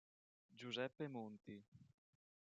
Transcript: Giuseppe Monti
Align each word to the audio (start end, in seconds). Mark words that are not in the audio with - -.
Giuseppe 0.55 1.05
Monti 1.07 1.61